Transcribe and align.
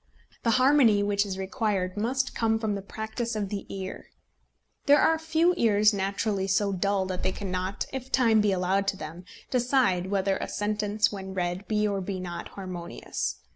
The 0.41 0.49
harmony 0.57 1.03
which 1.03 1.27
is 1.27 1.37
required 1.37 1.95
must 1.95 2.33
come 2.33 2.57
from 2.57 2.73
the 2.73 2.81
practice 2.81 3.35
of 3.35 3.49
the 3.49 3.67
ear. 3.69 4.09
There 4.87 4.97
are 4.99 5.19
few 5.19 5.53
ears 5.57 5.93
naturally 5.93 6.47
so 6.47 6.71
dull 6.73 7.05
that 7.05 7.21
they 7.21 7.31
cannot, 7.31 7.85
if 7.93 8.11
time 8.11 8.41
be 8.41 8.51
allowed 8.51 8.87
to 8.87 8.97
them, 8.97 9.25
decide 9.51 10.09
whether 10.09 10.37
a 10.37 10.47
sentence, 10.47 11.11
when 11.11 11.35
read, 11.35 11.67
be 11.67 11.87
or 11.87 12.01
be 12.01 12.19
not 12.19 12.47
harmonious. 12.49 13.41